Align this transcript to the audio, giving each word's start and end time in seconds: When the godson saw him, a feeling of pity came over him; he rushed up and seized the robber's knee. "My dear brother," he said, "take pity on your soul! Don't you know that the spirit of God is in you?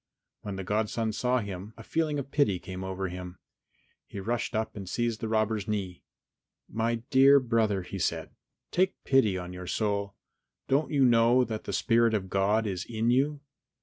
When 0.41 0.55
the 0.55 0.63
godson 0.63 1.13
saw 1.13 1.41
him, 1.41 1.75
a 1.77 1.83
feeling 1.83 2.17
of 2.17 2.31
pity 2.31 2.57
came 2.57 2.83
over 2.83 3.07
him; 3.07 3.37
he 4.07 4.19
rushed 4.19 4.55
up 4.55 4.75
and 4.75 4.89
seized 4.89 5.21
the 5.21 5.27
robber's 5.27 5.67
knee. 5.67 6.01
"My 6.67 6.95
dear 7.11 7.39
brother," 7.39 7.83
he 7.83 7.99
said, 7.99 8.31
"take 8.71 8.95
pity 9.03 9.37
on 9.37 9.53
your 9.53 9.67
soul! 9.67 10.15
Don't 10.67 10.89
you 10.89 11.05
know 11.05 11.43
that 11.43 11.65
the 11.65 11.71
spirit 11.73 12.15
of 12.15 12.31
God 12.31 12.65
is 12.65 12.83
in 12.83 13.11
you? 13.11 13.41